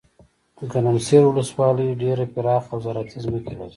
[0.71, 3.69] ګرمسیرولسوالۍ ډیره پراخه اوزراعتي ځمکي لري.